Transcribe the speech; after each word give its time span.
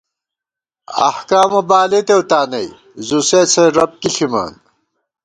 احکامہ 1.07 1.61
بالېتېؤ 1.69 2.21
تانَئ، 2.29 2.67
زُوسَسِیَہ 3.07 3.63
رب 3.77 3.91
کی 4.01 4.09
ݪِمان 4.15 4.53